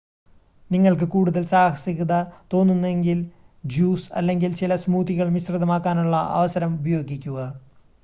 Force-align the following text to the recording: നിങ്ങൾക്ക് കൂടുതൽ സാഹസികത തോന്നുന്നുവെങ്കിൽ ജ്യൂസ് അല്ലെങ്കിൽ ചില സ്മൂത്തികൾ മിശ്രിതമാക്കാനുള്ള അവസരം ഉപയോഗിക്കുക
നിങ്ങൾക്ക് 0.71 1.05
കൂടുതൽ 1.07 1.43
സാഹസികത 1.45 2.13
തോന്നുന്നുവെങ്കിൽ 2.53 3.19
ജ്യൂസ് 3.63 4.11
അല്ലെങ്കിൽ 4.13 4.53
ചില 4.55 4.75
സ്മൂത്തികൾ 4.83 5.29
മിശ്രിതമാക്കാനുള്ള 5.37 6.17
അവസരം 6.37 6.73
ഉപയോഗിക്കുക 6.81 7.49